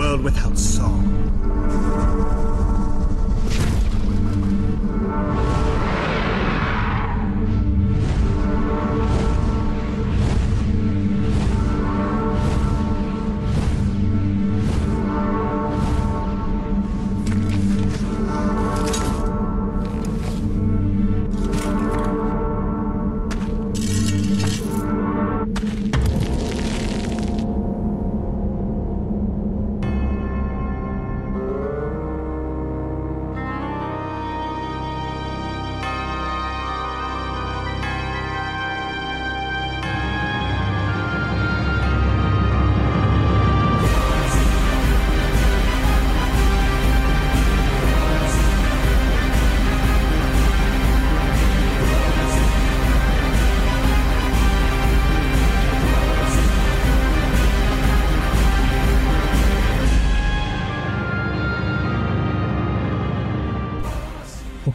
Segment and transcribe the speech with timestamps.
[0.00, 1.19] world without song.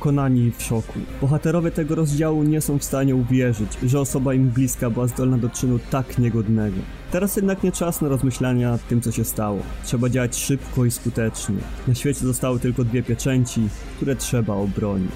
[0.05, 0.99] Pokonani i w szoku.
[1.21, 5.49] Bohaterowie tego rozdziału nie są w stanie uwierzyć, że osoba im bliska była zdolna do
[5.49, 6.77] czynu tak niegodnego.
[7.11, 9.59] Teraz jednak nie czas na rozmyślania nad tym, co się stało.
[9.83, 11.55] Trzeba działać szybko i skutecznie.
[11.87, 13.61] Na świecie zostały tylko dwie pieczęci,
[13.95, 15.11] które trzeba obronić.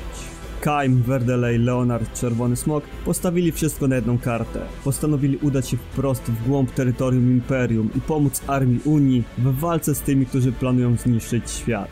[0.61, 4.59] Kaim, Verdelej, Leonard, Czerwony Smok postawili wszystko na jedną kartę.
[4.83, 10.01] Postanowili udać się wprost w głąb terytorium Imperium i pomóc armii Unii w walce z
[10.01, 11.89] tymi, którzy planują zniszczyć świat.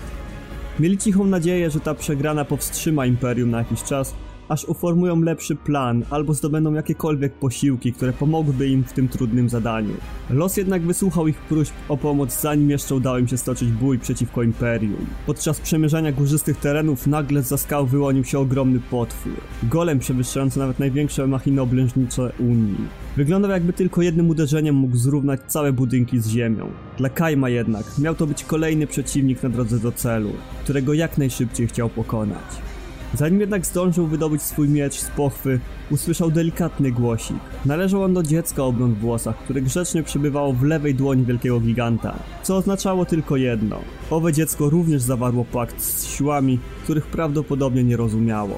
[0.80, 4.14] Mieli cichą nadzieję, że ta przegrana powstrzyma Imperium na jakiś czas,
[4.50, 9.94] aż uformują lepszy plan albo zdobędą jakiekolwiek posiłki, które pomogłyby im w tym trudnym zadaniu.
[10.30, 14.44] Los jednak wysłuchał ich próśb o pomoc, zanim jeszcze udało im się stoczyć bój przeciwko
[14.44, 15.06] Imperium.
[15.26, 19.34] Podczas przemierzania górzystych terenów nagle z skał wyłonił się ogromny potwór.
[19.64, 22.88] Golem przewyższający nawet największe machiny oblężnicze Unii.
[23.18, 26.72] Wyglądał jakby tylko jednym uderzeniem mógł zrównać całe budynki z ziemią.
[26.98, 30.32] Dla Kaima jednak miał to być kolejny przeciwnik na drodze do celu,
[30.64, 32.67] którego jak najszybciej chciał pokonać.
[33.14, 35.60] Zanim jednak zdążył wydobyć swój miecz z pochwy,
[35.92, 37.38] usłyszał delikatny głosik.
[37.66, 42.16] Należał on do dziecka o blond włosach, które grzecznie przebywało w lewej dłoni wielkiego giganta,
[42.44, 43.80] co oznaczało tylko jedno.
[44.10, 48.56] Owe dziecko również zawarło pakt z siłami, których prawdopodobnie nie rozumiało.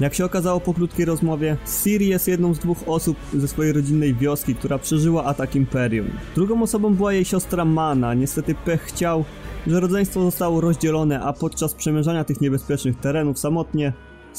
[0.00, 4.14] Jak się okazało po krótkiej rozmowie, Siri jest jedną z dwóch osób ze swojej rodzinnej
[4.14, 6.06] wioski, która przeżyła atak Imperium.
[6.34, 8.14] Drugą osobą była jej siostra Mana.
[8.14, 9.24] Niestety pech chciał,
[9.66, 13.92] że rodzeństwo zostało rozdzielone, a podczas przemierzania tych niebezpiecznych terenów samotnie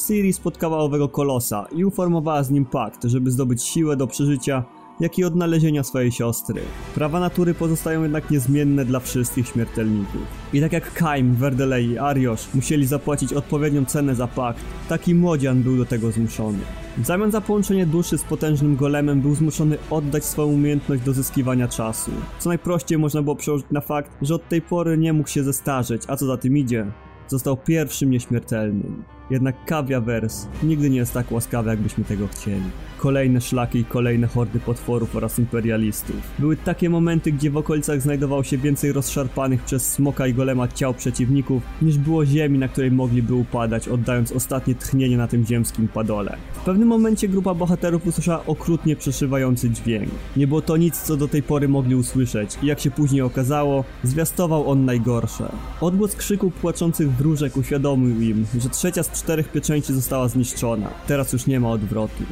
[0.07, 4.63] Siri spotkała owego kolosa i uformowała z nim pakt, żeby zdobyć siłę do przeżycia
[5.01, 6.61] jak i odnalezienia swojej siostry.
[6.95, 10.21] Prawa natury pozostają jednak niezmienne dla wszystkich śmiertelników.
[10.53, 15.63] I tak jak Kaim, Verdelei i Ariosz musieli zapłacić odpowiednią cenę za pakt, taki młodzian
[15.63, 16.59] był do tego zmuszony.
[16.97, 21.67] W zamian za połączenie duszy z potężnym golemem był zmuszony oddać swoją umiejętność do zyskiwania
[21.67, 22.11] czasu.
[22.39, 26.01] Co najprościej można było przełożyć na fakt, że od tej pory nie mógł się zestarzeć,
[26.07, 26.85] a co za tym idzie,
[27.27, 29.03] został pierwszym nieśmiertelnym.
[29.31, 32.63] Jednak Kawiawers nigdy nie jest tak łaskawy, jakbyśmy tego chcieli.
[32.97, 36.15] Kolejne szlaki i kolejne hordy potworów oraz imperialistów.
[36.39, 40.93] Były takie momenty, gdzie w okolicach znajdowało się więcej rozszarpanych przez smoka i golema ciał
[40.93, 46.37] przeciwników, niż było ziemi, na której mogliby upadać, oddając ostatnie tchnienie na tym ziemskim padole.
[46.53, 50.09] W pewnym momencie grupa bohaterów usłyszała okrutnie przeszywający dźwięk.
[50.37, 53.83] Nie było to nic, co do tej pory mogli usłyszeć i jak się później okazało,
[54.03, 55.51] zwiastował on najgorsze.
[55.81, 60.89] Odgłos krzyku płaczących wróżek uświadomił im, że trzecia z czterech pieczęci została zniszczona.
[61.07, 62.23] Teraz już nie ma odwrotu.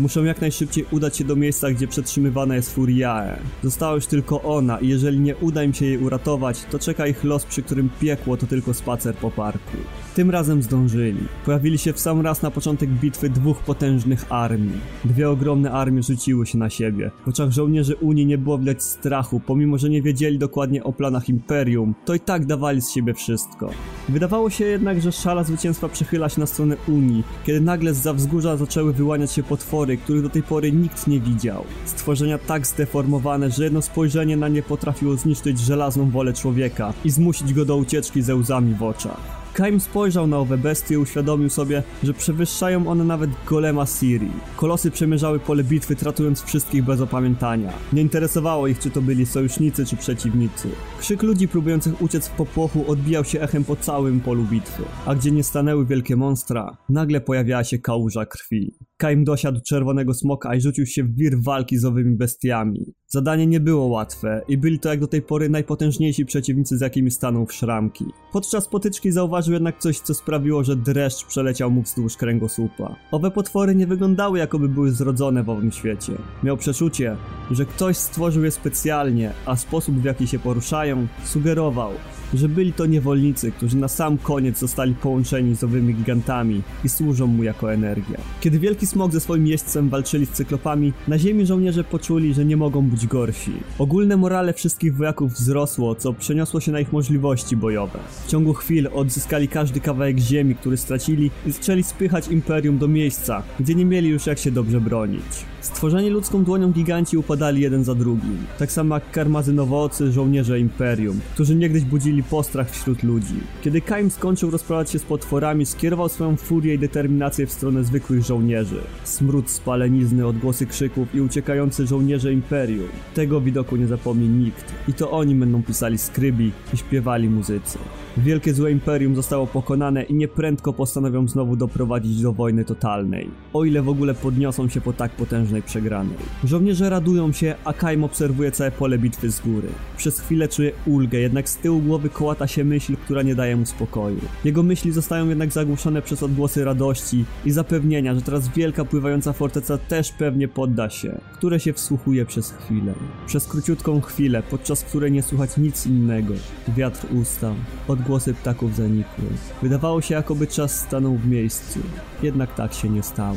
[0.00, 3.36] Muszą jak najszybciej udać się do miejsca, gdzie przetrzymywana jest Furiae.
[3.62, 7.24] Została już tylko ona i jeżeli nie uda im się jej uratować, to czeka ich
[7.24, 9.76] los, przy którym piekło to tylko spacer po parku.
[10.14, 11.20] Tym razem zdążyli.
[11.44, 14.80] Pojawili się w sam raz na początek bitwy dwóch potężnych armii.
[15.04, 17.10] Dwie ogromne armie rzuciły się na siebie.
[17.24, 21.28] W oczach żołnierzy Unii nie było widać strachu, pomimo że nie wiedzieli dokładnie o planach
[21.28, 23.70] Imperium, to i tak dawali z siebie wszystko.
[24.08, 28.56] Wydawało się jednak, że szala zwycięstwa przychyla się na stronę Unii, kiedy nagle z wzgórza
[28.56, 31.64] zaczęły wyłaniać się potwory, których do tej pory nikt nie widział.
[31.84, 37.54] Stworzenia tak zdeformowane, że jedno spojrzenie na nie potrafiło zniszczyć żelazną wolę człowieka i zmusić
[37.54, 39.43] go do ucieczki ze łzami w oczach.
[39.54, 44.30] Kaim spojrzał na owe bestie i uświadomił sobie, że przewyższają one nawet golema Siri.
[44.56, 47.72] Kolosy przemierzały pole bitwy, tratując wszystkich bez opamiętania.
[47.92, 50.68] Nie interesowało ich, czy to byli sojusznicy, czy przeciwnicy.
[51.00, 54.82] Krzyk ludzi próbujących uciec w popłochu odbijał się echem po całym polu bitwy.
[55.06, 58.74] A gdzie nie stanęły wielkie monstra, nagle pojawiała się kałuża krwi.
[58.96, 62.94] Kaim dosiadł czerwonego smoka i rzucił się w wir walki z owymi bestiami.
[63.06, 67.10] Zadanie nie było łatwe i byli to jak do tej pory najpotężniejsi przeciwnicy z jakimi
[67.10, 68.04] stanął w szramki.
[68.32, 72.96] Podczas potyczki zauważył jednak coś, co sprawiło, że dreszcz przeleciał mu wzdłuż kręgosłupa.
[73.10, 76.12] Owe potwory nie wyglądały jakoby były zrodzone w owym świecie.
[76.42, 77.16] Miał przeczucie,
[77.50, 81.90] że ktoś stworzył je specjalnie, a sposób w jaki się poruszają sugerował,
[82.36, 87.26] że byli to niewolnicy, którzy na sam koniec zostali połączeni z owymi gigantami i służą
[87.26, 88.18] mu jako energia.
[88.40, 92.56] Kiedy Wielki Smok ze swoim jeźdźcem walczyli z cyklopami, na ziemi żołnierze poczuli, że nie
[92.56, 93.52] mogą być gorsi.
[93.78, 97.98] Ogólne morale wszystkich wojaków wzrosło, co przeniosło się na ich możliwości bojowe.
[98.26, 103.42] W ciągu chwil odzyskali każdy kawałek ziemi, który stracili i zaczęli spychać Imperium do miejsca,
[103.60, 105.53] gdzie nie mieli już jak się dobrze bronić.
[105.64, 111.54] Stworzeni ludzką dłonią giganci upadali jeden za drugim, tak samo jak karmazynowoocy żołnierze Imperium, którzy
[111.54, 113.34] niegdyś budzili postrach wśród ludzi.
[113.62, 118.22] Kiedy Kaim skończył rozprawiać się z potworami, skierował swoją furię i determinację w stronę zwykłych
[118.22, 118.80] żołnierzy.
[119.04, 122.88] Smród spalenizny, odgłosy krzyków i uciekający żołnierze Imperium.
[123.14, 127.78] Tego widoku nie zapomni nikt i to oni będą pisali skrybi i śpiewali muzycy.
[128.16, 133.30] Wielkie złe imperium zostało pokonane i nieprędko postanowią znowu doprowadzić do wojny totalnej.
[133.52, 136.16] O ile w ogóle podniosą się po tak potężnej przegranej.
[136.44, 139.68] Żołnierze radują się, a Kaim obserwuje całe pole bitwy z góry.
[139.96, 143.66] Przez chwilę czuje ulgę, jednak z tyłu głowy kołata się myśl, która nie daje mu
[143.66, 144.20] spokoju.
[144.44, 149.78] Jego myśli zostają jednak zagłuszone przez odgłosy radości i zapewnienia, że teraz wielka pływająca forteca
[149.78, 152.94] też pewnie podda się, które się wsłuchuje przez chwilę.
[153.26, 156.34] Przez króciutką chwilę, podczas której nie słychać nic innego.
[156.68, 157.54] Wiatr ustał,
[158.04, 159.24] odgłosy ptaków zanikły.
[159.62, 161.80] Wydawało się, jakoby czas stanął w miejscu.
[162.22, 163.36] Jednak tak się nie stało.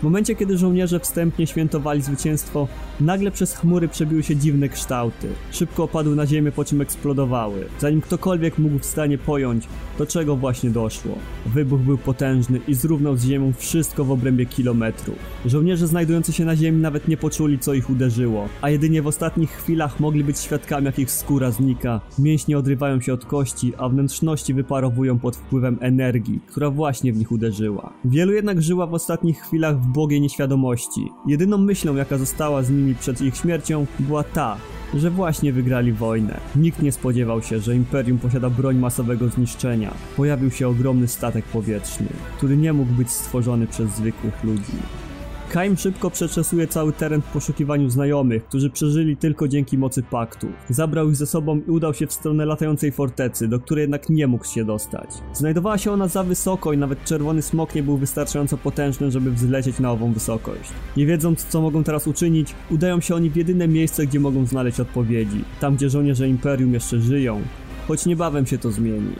[0.00, 2.68] W momencie, kiedy żołnierze wstępnie świętowali zwycięstwo,
[3.00, 5.28] nagle przez chmury przebiły się dziwne kształty.
[5.50, 7.66] Szybko opadły na ziemię, po czym eksplodowały.
[7.78, 11.18] Zanim ktokolwiek mógł w stanie pojąć, do czego właśnie doszło.
[11.46, 15.12] Wybuch był potężny i zrównał z ziemią wszystko w obrębie kilometru.
[15.46, 19.50] Żołnierze znajdujący się na ziemi nawet nie poczuli, co ich uderzyło, a jedynie w ostatnich
[19.50, 22.00] chwilach mogli być świadkami, jak ich skóra znika.
[22.18, 27.32] Mięśnie odrywają się od kości, a wnętrzności wyparowują pod wpływem energii, która właśnie w nich
[27.32, 27.92] uderzyła.
[28.04, 31.12] Wielu jednak żyła w ostatnich chwilach w nieświadomości.
[31.26, 34.56] Jedyną myślą, jaka została z nimi przed ich śmiercią, była ta,
[34.94, 36.40] że właśnie wygrali wojnę.
[36.56, 39.94] Nikt nie spodziewał się, że Imperium posiada broń masowego zniszczenia.
[40.16, 44.72] Pojawił się ogromny statek powietrzny, który nie mógł być stworzony przez zwykłych ludzi.
[45.50, 50.48] Kaim szybko przeczesuje cały teren w poszukiwaniu znajomych, którzy przeżyli tylko dzięki mocy paktu.
[50.70, 54.26] Zabrał ich ze sobą i udał się w stronę latającej fortecy, do której jednak nie
[54.26, 55.10] mógł się dostać.
[55.32, 59.78] Znajdowała się ona za wysoko i nawet czerwony smok nie był wystarczająco potężny, żeby wzlecieć
[59.80, 60.70] na ową wysokość.
[60.96, 64.80] Nie wiedząc, co mogą teraz uczynić, udają się oni w jedyne miejsce, gdzie mogą znaleźć
[64.80, 65.44] odpowiedzi.
[65.60, 67.40] Tam, gdzie żołnierze Imperium jeszcze żyją,
[67.88, 69.12] choć niebawem się to zmieni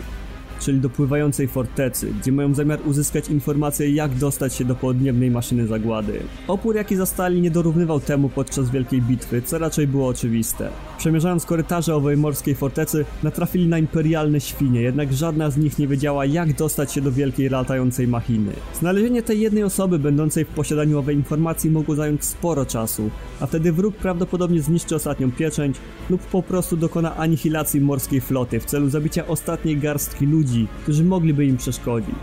[0.61, 5.67] czyli do pływającej fortecy, gdzie mają zamiar uzyskać informacje jak dostać się do podniebnej maszyny
[5.67, 6.20] zagłady.
[6.49, 10.69] Opór jaki zastali nie dorównywał temu podczas wielkiej bitwy, co raczej było oczywiste.
[10.99, 16.26] Przemierzając korytarze owej morskiej fortecy, natrafili na imperialne świnie, jednak żadna z nich nie wiedziała
[16.26, 18.53] jak dostać się do wielkiej latającej machiny.
[18.81, 23.11] Znalezienie tej jednej osoby będącej w posiadaniu owej informacji mogło zająć sporo czasu,
[23.41, 25.76] a wtedy wróg prawdopodobnie zniszczy ostatnią pieczęć
[26.11, 31.04] lub po prostu dokona anihilacji morskiej floty w celu zabicia ostatniej garstki ludzi ludzi, którzy
[31.04, 32.14] mogliby im przeszkodzić.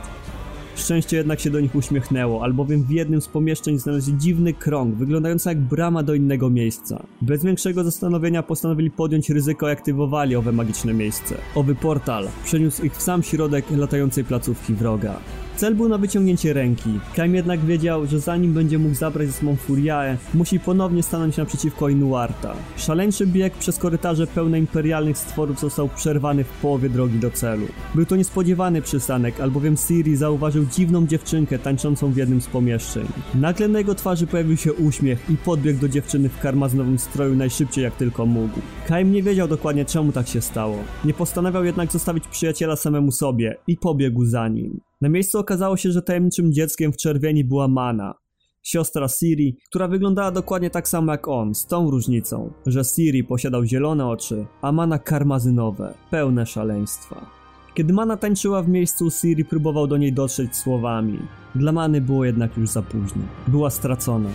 [0.75, 5.49] Szczęście jednak się do nich uśmiechnęło, albowiem w jednym z pomieszczeń znaleźli dziwny krąg, wyglądający
[5.49, 7.03] jak brama do innego miejsca.
[7.21, 11.35] Bez większego zastanowienia postanowili podjąć ryzyko i aktywowali owe magiczne miejsce.
[11.55, 15.19] Owy portal przeniósł ich w sam środek latającej placówki wroga.
[15.55, 16.89] Cel był na wyciągnięcie ręki.
[17.15, 21.89] Kaim jednak wiedział, że zanim będzie mógł zabrać ze sobą Furiae, musi ponownie stanąć naprzeciwko
[21.89, 22.53] Inuarta.
[22.77, 27.67] Szaleńczy bieg przez korytarze pełne imperialnych stworów został przerwany w połowie drogi do celu.
[27.95, 33.07] Był to niespodziewany przystanek, albowiem Siri zauważył dziwną dziewczynkę tańczącą w jednym z pomieszczeń.
[33.35, 37.83] Nagle na jego twarzy pojawił się uśmiech i podbiegł do dziewczyny w karmazynowym stroju najszybciej
[37.83, 38.59] jak tylko mógł.
[38.87, 40.77] Kaim nie wiedział dokładnie czemu tak się stało.
[41.05, 44.79] Nie postanawiał jednak zostawić przyjaciela samemu sobie i pobiegł za nim.
[45.03, 48.13] Na miejscu okazało się, że tajemniczym dzieckiem w czerwieni była Mana,
[48.61, 53.65] siostra Siri, która wyglądała dokładnie tak samo jak on, z tą różnicą, że Siri posiadał
[53.65, 57.25] zielone oczy, a Mana karmazynowe, pełne szaleństwa.
[57.73, 61.19] Kiedy Mana tańczyła w miejscu, Siri próbował do niej dotrzeć słowami.
[61.55, 63.23] Dla Many było jednak już za późno.
[63.47, 64.29] Była stracona.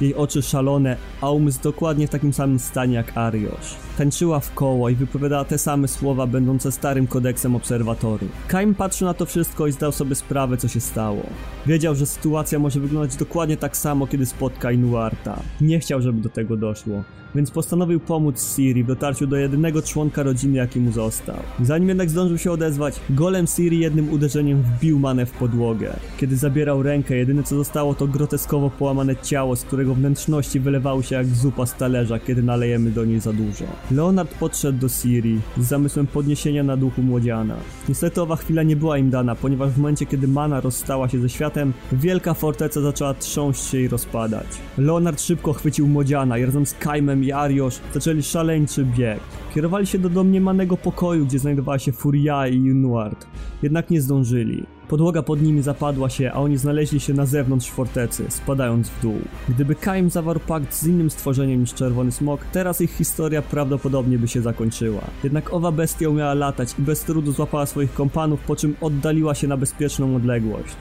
[0.00, 3.89] Jej oczy szalone, a umysł dokładnie w takim samym stanie jak Ariosz.
[4.00, 8.26] Tańczyła w koło i wypowiadała te same słowa będące starym kodeksem obserwatory.
[8.48, 11.22] Kaim patrzył na to wszystko i zdał sobie sprawę co się stało.
[11.66, 15.40] Wiedział, że sytuacja może wyglądać dokładnie tak samo kiedy spotka Inuarta.
[15.60, 17.04] Nie chciał, żeby do tego doszło
[17.34, 21.36] więc postanowił pomóc Siri w dotarciu do jedynego członka rodziny, jaki mu został.
[21.62, 25.92] Zanim jednak zdążył się odezwać, golem Siri jednym uderzeniem wbił manę w podłogę.
[26.18, 31.16] Kiedy zabierał rękę, jedyne co zostało to groteskowo połamane ciało, z którego wnętrzności wylewały się
[31.16, 33.64] jak zupa z talerza, kiedy nalejemy do niej za dużo.
[33.90, 37.56] Leonard podszedł do Siri z zamysłem podniesienia na duchu młodziana.
[37.88, 41.28] Niestety owa chwila nie była im dana, ponieważ w momencie, kiedy mana rozstała się ze
[41.28, 44.46] światem, wielka forteca zaczęła trząść się i rozpadać.
[44.78, 49.20] Leonard szybko chwycił młodziana i razem z Kaimem i Ariosz zaczęli szaleńczy bieg.
[49.54, 53.26] Kierowali się do domniemanego pokoju, gdzie znajdowała się Furia i Inuard.
[53.62, 54.66] Jednak nie zdążyli.
[54.90, 59.18] Podłoga pod nimi zapadła się, a oni znaleźli się na zewnątrz fortecy, spadając w dół.
[59.48, 64.28] Gdyby Kaim zawarł pakt z innym stworzeniem niż Czerwony Smok, teraz ich historia prawdopodobnie by
[64.28, 65.00] się zakończyła.
[65.24, 69.48] Jednak owa bestia umiała latać i bez trudu złapała swoich kompanów, po czym oddaliła się
[69.48, 70.76] na bezpieczną odległość.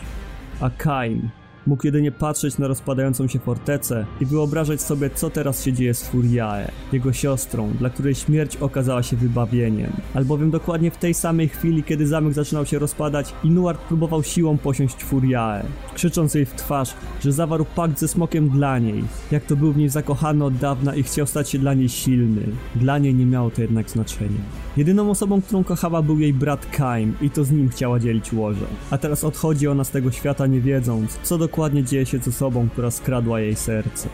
[0.59, 1.29] A Kaim
[1.67, 6.07] Mógł jedynie patrzeć na rozpadającą się fortecę i wyobrażać sobie, co teraz się dzieje z
[6.07, 9.91] Furiae, jego siostrą, dla której śmierć okazała się wybawieniem.
[10.13, 15.03] Albowiem dokładnie w tej samej chwili, kiedy zamek zaczynał się rozpadać, Inuart próbował siłą posiąść
[15.03, 15.63] Furiae,
[15.93, 19.77] krzycząc jej w twarz, że zawarł pakt ze smokiem dla niej, jak to był w
[19.77, 22.41] niej zakochany od dawna i chciał stać się dla niej silny.
[22.75, 24.39] Dla niej nie miało to jednak znaczenia.
[24.77, 28.65] Jedyną osobą, którą kochała był jej brat Kaim i to z nim chciała dzielić łoże.
[28.91, 32.69] A teraz odchodzi ona z tego świata nie wiedząc, co dokładnie dzieje się z osobą,
[32.69, 34.09] która skradła jej serce.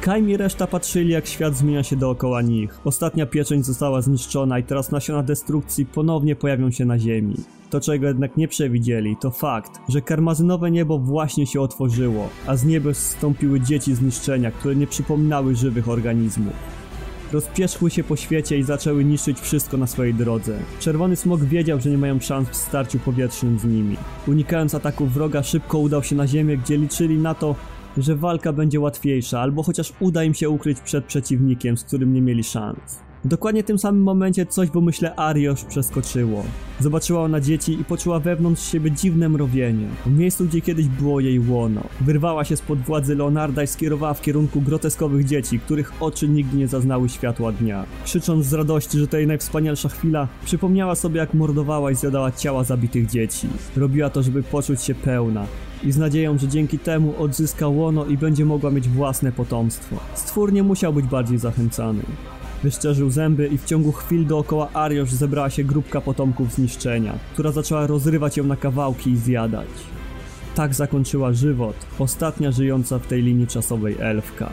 [0.00, 2.80] Kaim i reszta patrzyli jak świat zmienia się dookoła nich.
[2.84, 7.34] Ostatnia pieczęć została zniszczona i teraz nasiona destrukcji ponownie pojawią się na ziemi.
[7.70, 12.64] To czego jednak nie przewidzieli to fakt, że karmazynowe niebo właśnie się otworzyło, a z
[12.64, 16.77] nieba zstąpiły dzieci zniszczenia, które nie przypominały żywych organizmów.
[17.32, 20.58] Rozpieszchły się po świecie i zaczęły niszczyć wszystko na swojej drodze.
[20.80, 23.96] Czerwony smok wiedział, że nie mają szans w starciu powietrznym z nimi.
[24.28, 27.54] Unikając ataków wroga, szybko udał się na ziemię, gdzie liczyli na to,
[27.96, 32.20] że walka będzie łatwiejsza, albo chociaż uda im się ukryć przed przeciwnikiem, z którym nie
[32.22, 33.07] mieli szans.
[33.28, 36.44] W dokładnie tym samym momencie coś w umyśle Ariosz przeskoczyło.
[36.80, 39.86] Zobaczyła ona dzieci i poczuła wewnątrz siebie dziwne mrowienie.
[40.06, 41.80] W miejscu, gdzie kiedyś było jej łono.
[42.00, 46.68] Wyrwała się spod władzy Leonarda i skierowała w kierunku groteskowych dzieci, których oczy nigdy nie
[46.68, 47.84] zaznały światła dnia.
[48.04, 52.64] Krzycząc z radości, że to jej najwspanialsza chwila, przypomniała sobie jak mordowała i zjadała ciała
[52.64, 53.48] zabitych dzieci.
[53.76, 55.46] Robiła to, żeby poczuć się pełna,
[55.84, 59.96] i z nadzieją, że dzięki temu odzyska łono i będzie mogła mieć własne potomstwo.
[60.14, 62.02] Stwór nie musiał być bardziej zachęcany.
[62.62, 67.86] Wyszczerzył zęby i w ciągu chwil dookoła Ariosz zebrała się grupka potomków zniszczenia, która zaczęła
[67.86, 69.68] rozrywać ją na kawałki i zjadać.
[70.54, 74.52] Tak zakończyła żywot ostatnia żyjąca w tej linii czasowej elfka.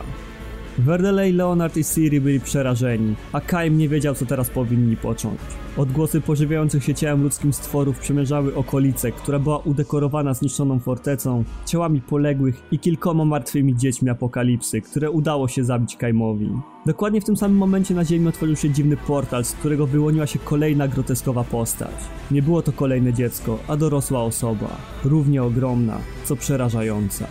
[0.78, 5.38] Verdeley, Leonard i Siri byli przerażeni, a Kaim nie wiedział co teraz powinni począć.
[5.76, 12.62] Odgłosy pożywiających się ciałem ludzkim stworów przemierzały okolice, która była udekorowana zniszczoną fortecą, ciałami poległych
[12.72, 16.50] i kilkoma martwymi dziećmi apokalipsy, które udało się zabić Kaimowi.
[16.86, 20.38] Dokładnie w tym samym momencie na ziemi otworzył się dziwny portal, z którego wyłoniła się
[20.38, 21.94] kolejna groteskowa postać.
[22.30, 27.26] Nie było to kolejne dziecko, a dorosła osoba, równie ogromna, co przerażająca.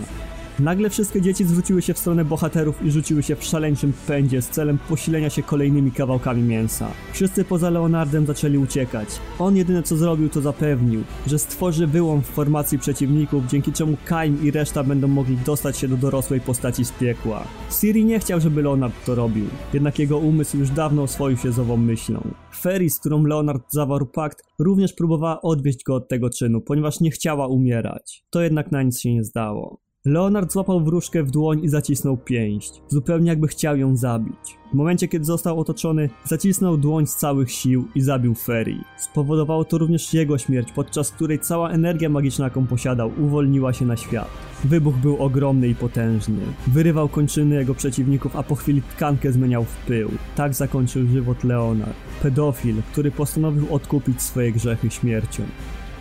[0.60, 4.50] Nagle wszystkie dzieci zwróciły się w stronę bohaterów i rzuciły się w szaleńczym pędzie z
[4.50, 6.88] celem posilenia się kolejnymi kawałkami mięsa.
[7.14, 9.08] Wszyscy poza Leonardem zaczęli uciekać.
[9.40, 14.44] On jedyne co zrobił to zapewnił, że stworzy wyłom w formacji przeciwników, dzięki czemu Kaim
[14.44, 17.48] i reszta będą mogli dostać się do dorosłej postaci z piekła.
[17.80, 21.60] Siri nie chciał, żeby Leonard to robił, jednak jego umysł już dawno oswoił się z
[21.60, 22.28] ową myślą.
[22.62, 27.12] Ferry, z którą Leonard zawarł pakt, również próbowała odwieźć go od tego czynu, ponieważ nie
[27.12, 28.24] chciała umierać.
[28.30, 29.85] To jednak na nic się nie zdało.
[30.06, 34.58] Leonard złapał wróżkę w dłoń i zacisnął pięść, zupełnie jakby chciał ją zabić.
[34.72, 38.76] W momencie, kiedy został otoczony, zacisnął dłoń z całych sił i zabił Ferry.
[38.98, 43.98] Spowodowało to również jego śmierć, podczas której cała energia magiczna, jaką posiadał, uwolniła się na
[43.98, 44.28] świat.
[44.64, 46.42] Wybuch był ogromny i potężny.
[46.68, 50.12] Wyrywał kończyny jego przeciwników, a po chwili tkankę zmieniał w pył.
[50.36, 51.96] Tak zakończył żywot Leonard.
[52.22, 55.44] Pedofil, który postanowił odkupić swoje grzechy śmiercią.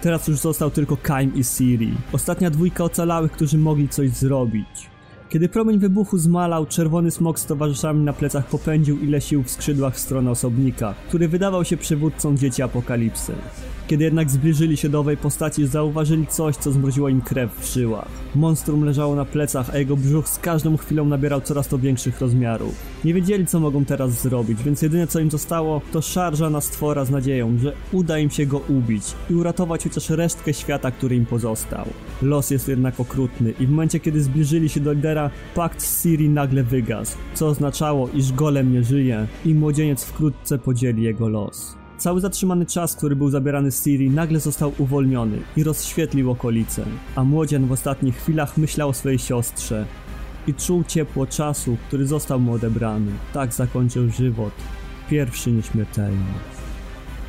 [0.04, 1.94] Teraz już został tylko Kaim i Siri.
[2.12, 4.93] Ostatnia dwójka ocalałych, którzy mogli coś zrobić.
[5.28, 9.95] Kiedy promień wybuchu zmalał, czerwony smok z towarzyszami na plecach popędził ile sił w skrzydłach
[9.95, 13.33] w stronę osobnika, który wydawał się przywódcą dzieci apokalipsy.
[13.87, 18.09] Kiedy jednak zbliżyli się do owej postaci, zauważyli coś, co zmroziło im krew w żyłach.
[18.35, 22.75] Monstrum leżało na plecach, a jego brzuch z każdą chwilą nabierał coraz to większych rozmiarów.
[23.04, 27.04] Nie wiedzieli, co mogą teraz zrobić, więc jedyne co im zostało, to szarża na stwora
[27.04, 31.26] z nadzieją, że uda im się go ubić i uratować chociaż resztkę świata, który im
[31.26, 31.85] pozostał.
[32.23, 35.13] Los jest jednak okrutny i w momencie, kiedy zbliżyli się do lidera,
[35.54, 41.02] pakt z Siri nagle wygasł, co oznaczało, iż golem nie żyje i młodzieniec wkrótce podzieli
[41.02, 41.76] jego los.
[41.99, 47.25] Cały zatrzymany czas, który był zabierany z Siri, nagle został uwolniony i rozświetlił okolice, a
[47.25, 49.87] młodzian w ostatnich chwilach myślał o swojej siostrze
[50.47, 53.12] i czuł ciepło czasu, który został mu odebrany.
[53.33, 54.52] Tak zakończył żywot,
[55.11, 56.53] pierwszy nieśmiertelny.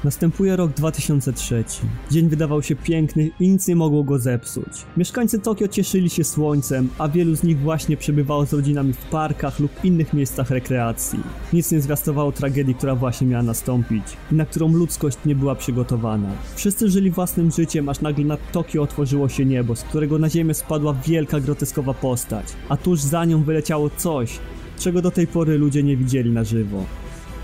[0.06, 1.64] Następuje rok 2003.
[2.12, 4.86] Dzień wydawał się piękny i nic nie mogło go zepsuć.
[4.98, 9.60] Mieszkańcy Tokio cieszyli się słońcem, a wielu z nich właśnie przebywało z rodzinami w parkach
[9.60, 11.20] lub innych miejscach rekreacji.
[11.54, 16.30] Nic nie zwiastowało tragedii, która właśnie miała nastąpić i na którą ludzkość nie była przygotowana.
[16.56, 20.54] Wszyscy żyli własnym życiem, aż nagle nad Tokio otworzyło się niebo, z którego na ziemię
[20.54, 24.40] spadła wielka groteskowa postać, a tuż za nią wyleciało coś,
[24.80, 26.86] czego do tej pory ludzie nie widzieli na żywo.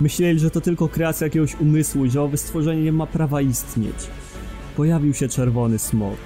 [0.01, 3.95] Myśleli, że to tylko kreacja jakiegoś umysłu i że owe stworzenie nie ma prawa istnieć.
[4.77, 6.17] Pojawił się czerwony smok.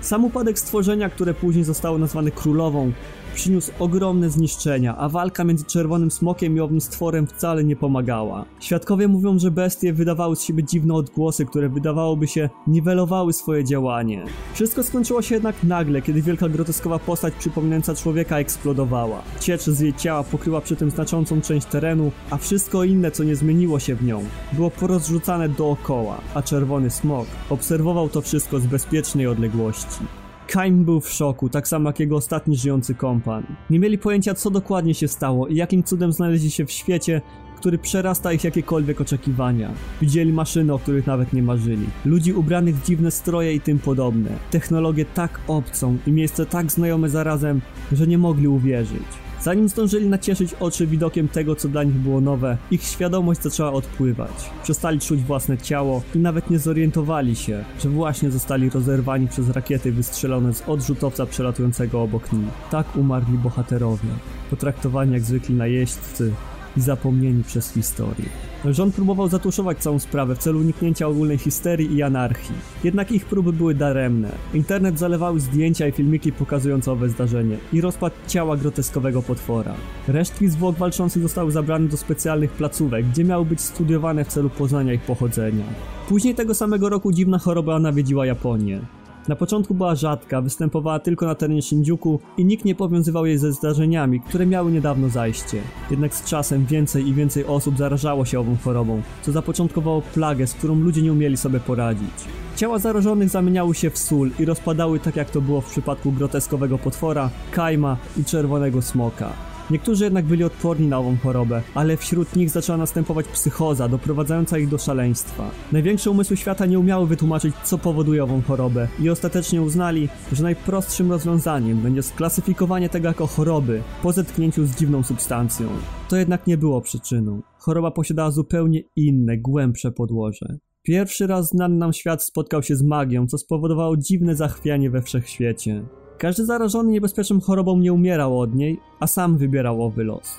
[0.00, 2.92] Sam upadek stworzenia, które później zostało nazwane królową,
[3.34, 8.44] przyniósł ogromne zniszczenia, a walka między czerwonym smokiem i owym stworem wcale nie pomagała.
[8.60, 14.24] Świadkowie mówią, że bestie wydawały z siebie dziwne odgłosy, które wydawałoby się niwelowały swoje działanie.
[14.54, 19.22] Wszystko skończyło się jednak nagle, kiedy wielka groteskowa postać przypominająca człowieka eksplodowała.
[19.40, 23.36] Ciecz z jej ciała pokryła przy tym znaczącą część terenu, a wszystko inne, co nie
[23.36, 29.26] zmieniło się w nią, było porozrzucane dookoła, a czerwony smok obserwował to wszystko z bezpiecznej
[29.26, 30.21] odległości.
[30.52, 33.46] Kaim był w szoku, tak samo jak jego ostatni żyjący kompan.
[33.70, 37.20] Nie mieli pojęcia, co dokładnie się stało i jakim cudem znaleźli się w świecie,
[37.56, 39.70] który przerasta ich jakiekolwiek oczekiwania.
[40.00, 41.86] Widzieli maszyny, o których nawet nie marzyli.
[42.04, 44.30] Ludzi ubranych w dziwne stroje i tym podobne.
[44.50, 47.60] Technologię tak obcą i miejsce tak znajome zarazem,
[47.92, 49.21] że nie mogli uwierzyć.
[49.42, 54.50] Zanim zdążyli nacieszyć oczy widokiem tego, co dla nich było nowe, ich świadomość zaczęła odpływać.
[54.62, 59.92] Przestali czuć własne ciało i nawet nie zorientowali się, że właśnie zostali rozerwani przez rakiety
[59.92, 62.48] wystrzelone z odrzutowca przelatującego obok nich.
[62.70, 64.08] Tak umarli bohaterowie,
[64.50, 66.32] potraktowani jak zwykli najeźdźcy,
[66.76, 68.28] i zapomnieni przez historię.
[68.64, 72.54] Rząd próbował zatuszować całą sprawę w celu uniknięcia ogólnej histerii i anarchii.
[72.84, 74.32] Jednak ich próby były daremne.
[74.54, 79.74] Internet zalewały zdjęcia i filmiki pokazujące owe zdarzenie i rozpad ciała groteskowego potwora.
[80.08, 84.92] Resztki zwłok walczących zostały zabrane do specjalnych placówek, gdzie miały być studiowane w celu poznania
[84.92, 85.64] ich pochodzenia.
[86.08, 88.80] Później tego samego roku dziwna choroba nawiedziła Japonię.
[89.28, 93.52] Na początku była rzadka, występowała tylko na terenie Shinjuku i nikt nie powiązywał jej ze
[93.52, 95.62] zdarzeniami, które miały niedawno zajście.
[95.90, 100.54] Jednak z czasem więcej i więcej osób zarażało się ową chorobą, co zapoczątkowało plagę, z
[100.54, 102.10] którą ludzie nie umieli sobie poradzić.
[102.56, 106.78] Ciała zarażonych zamieniały się w sól i rozpadały tak jak to było w przypadku groteskowego
[106.78, 109.51] potwora, kajma i czerwonego smoka.
[109.70, 114.68] Niektórzy jednak byli odporni na ową chorobę, ale wśród nich zaczęła następować psychoza, doprowadzająca ich
[114.68, 115.50] do szaleństwa.
[115.72, 121.10] Największe umysły świata nie umiały wytłumaczyć, co powoduje ową chorobę i ostatecznie uznali, że najprostszym
[121.10, 125.68] rozwiązaniem będzie sklasyfikowanie tego jako choroby po zetknięciu z dziwną substancją.
[126.08, 127.42] To jednak nie było przyczyną.
[127.58, 130.58] Choroba posiadała zupełnie inne, głębsze podłoże.
[130.82, 135.84] Pierwszy raz znany nam świat spotkał się z magią, co spowodowało dziwne zachwianie we wszechświecie.
[136.22, 140.38] Każdy zarażony niebezpieczną chorobą nie umierał od niej, a sam wybierał owy los.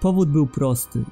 [0.00, 1.04] Powód był prosty.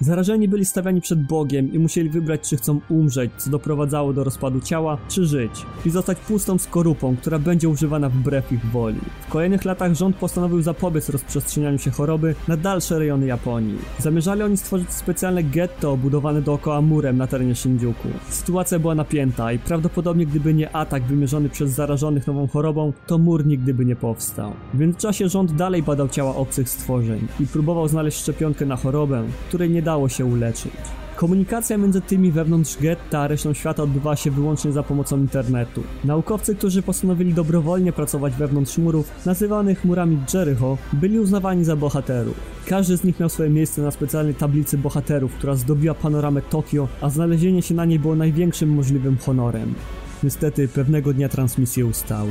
[0.00, 4.60] Zarażeni byli stawiani przed Bogiem i musieli wybrać, czy chcą umrzeć, co doprowadzało do rozpadu
[4.60, 9.00] ciała, czy żyć i zostać pustą skorupą, która będzie używana wbrew ich woli.
[9.28, 13.78] W kolejnych latach rząd postanowił zapobiec rozprzestrzenianiu się choroby na dalsze rejony Japonii.
[13.98, 18.08] Zamierzali oni stworzyć specjalne getto obudowane dookoła murem na terenie Shinjuku.
[18.28, 23.46] Sytuacja była napięta i prawdopodobnie gdyby nie atak wymierzony przez zarażonych nową chorobą, to mur
[23.46, 24.52] nigdy by nie powstał.
[24.74, 29.70] W międzyczasie rząd dalej badał ciała obcych stworzeń i próbował znaleźć szczepionkę na chorobę, której
[29.70, 30.72] nie dało się uleczyć.
[31.16, 35.82] Komunikacja między tymi wewnątrz getta a resztą świata odbywała się wyłącznie za pomocą internetu.
[36.04, 42.34] Naukowcy, którzy postanowili dobrowolnie pracować wewnątrz murów, nazywanych murami Jericho, byli uznawani za bohaterów.
[42.66, 47.10] Każdy z nich miał swoje miejsce na specjalnej tablicy bohaterów, która zdobiła panoramę Tokio, a
[47.10, 49.74] znalezienie się na niej było największym możliwym honorem.
[50.22, 52.30] Niestety pewnego dnia transmisje ustały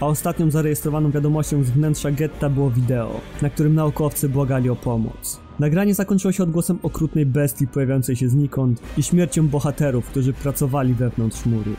[0.00, 5.40] a ostatnią zarejestrowaną wiadomością z wnętrza getta było wideo, na którym naukowcy błagali o pomoc.
[5.60, 11.46] Nagranie zakończyło się odgłosem okrutnej bestii pojawiającej się znikąd i śmiercią bohaterów, którzy pracowali wewnątrz
[11.46, 11.70] muru.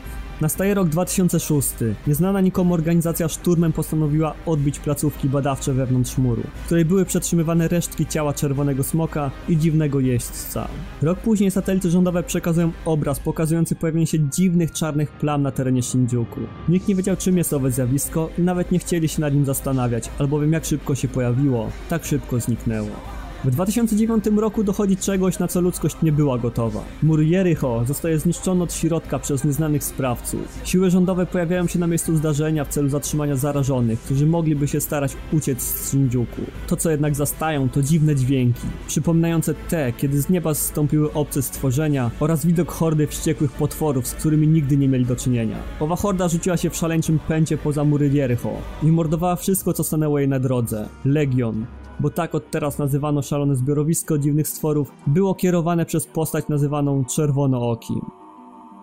[0.42, 1.70] Nastaje rok 2006.
[2.08, 8.06] Nieznana nikomu organizacja szturmem postanowiła odbić placówki badawcze wewnątrz muru, w której były przetrzymywane resztki
[8.06, 10.68] ciała czerwonego smoka i dziwnego jeźdźca.
[11.02, 16.40] Rok później satelity rządowe przekazują obraz pokazujący pojawienie się dziwnych czarnych plam na terenie Shinjuku.
[16.70, 20.10] Nikt nie wiedział czym jest owe zjawisko i nawet nie chcieli się nad nim zastanawiać,
[20.20, 23.21] albowiem jak szybko się pojawiło, tak szybko zniknęło.
[23.44, 26.84] W 2009 roku dochodzi czegoś, na co ludzkość nie była gotowa.
[27.04, 30.60] Mur Jericho zostaje zniszczony od środka przez nieznanych sprawców.
[30.64, 35.18] Siły rządowe pojawiają się na miejscu zdarzenia w celu zatrzymania zarażonych, którzy mogliby się starać
[35.34, 36.42] uciec z Shinjuku.
[36.68, 42.12] To, co jednak zastają, to dziwne dźwięki, przypominające te, kiedy z nieba zstąpiły obce stworzenia
[42.20, 45.58] oraz widok hordy wściekłych potworów, z którymi nigdy nie mieli do czynienia.
[45.80, 48.52] Owa horda rzuciła się w szaleńczym pęcie poza mury Jericho
[48.84, 50.90] i mordowała wszystko, co stanęło jej na drodze.
[51.06, 51.66] Legion,
[52.02, 58.02] bo tak od teraz nazywano szalone zbiorowisko dziwnych stworów, było kierowane przez postać nazywaną Czerwonookim.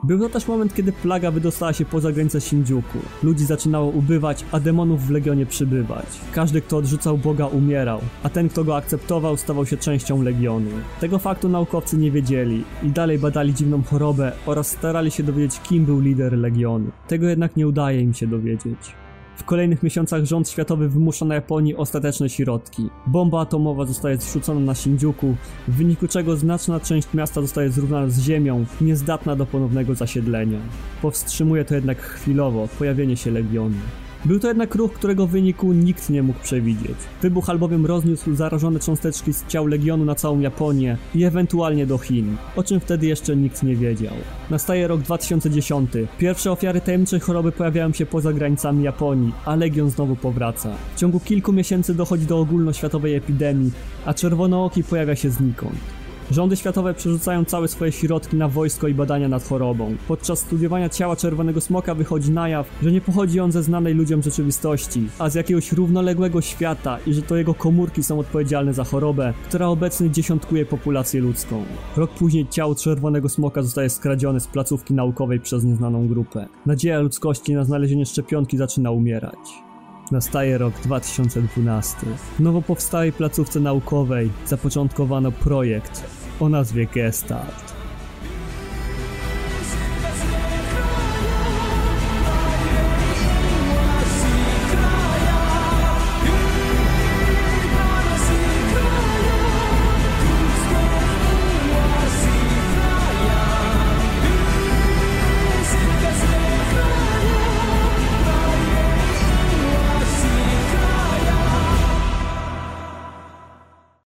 [0.04, 2.98] Był to też moment, kiedy plaga wydostała się poza granicę Shinjuku.
[3.22, 6.07] Ludzi zaczynało ubywać, a demonów w Legionie przybywać.
[6.33, 10.70] Każdy, kto odrzucał Boga, umierał, a ten, kto go akceptował, stawał się częścią Legionu.
[11.00, 15.85] Tego faktu naukowcy nie wiedzieli i dalej badali dziwną chorobę oraz starali się dowiedzieć, kim
[15.85, 16.90] był lider Legionu.
[17.09, 19.08] Tego jednak nie udaje im się dowiedzieć.
[19.38, 22.90] W kolejnych miesiącach rząd światowy wymusza na Japonii ostateczne środki.
[23.07, 25.35] Bomba atomowa zostaje zrzucona na Shinjuku,
[25.68, 30.59] w wyniku czego znaczna część miasta zostaje zrównana z ziemią, niezdatna do ponownego zasiedlenia.
[31.03, 33.77] Powstrzymuje to jednak chwilowo pojawienie się Legionu.
[34.24, 36.96] Był to jednak ruch, którego wyniku nikt nie mógł przewidzieć.
[37.22, 42.37] Wybuch albowiem rozniósł zarażone cząsteczki z ciał Legionu na całą Japonię i ewentualnie do Chin,
[42.57, 44.14] o czym wtedy jeszcze nikt nie wiedział.
[44.50, 45.90] Nastaje rok 2010.
[46.18, 50.70] Pierwsze ofiary tajemniczej choroby pojawiają się poza granicami Japonii, a Legion znowu powraca.
[50.94, 53.72] W ciągu kilku miesięcy dochodzi do ogólnoświatowej epidemii,
[54.04, 55.97] a czerwonooki pojawia się znikąd.
[56.30, 59.96] Rządy światowe przerzucają całe swoje środki na wojsko i badania nad chorobą.
[60.08, 64.22] Podczas studiowania ciała czerwonego smoka wychodzi na jaw, że nie pochodzi on ze znanej ludziom
[64.22, 69.34] rzeczywistości, a z jakiegoś równoległego świata i że to jego komórki są odpowiedzialne za chorobę,
[69.48, 71.64] która obecnie dziesiątkuje populację ludzką.
[71.96, 76.46] Rok później ciało czerwonego smoka zostaje skradzione z placówki naukowej przez nieznaną grupę.
[76.66, 79.68] Nadzieja ludzkości na znalezienie szczepionki zaczyna umierać.
[80.12, 81.96] Nastaje rok 2012.
[82.38, 87.77] W nowo powstałej placówce naukowej zapoczątkowano projekt und als wir gestartet.